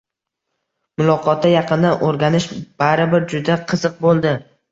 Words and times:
Muloqotda 1.01 1.51
yaqindan 1.51 2.01
oʻrganish 2.09 2.49
baribir 2.83 3.29
juda 3.35 3.61
qiziq 3.73 4.01
boʻldi. 4.07 4.35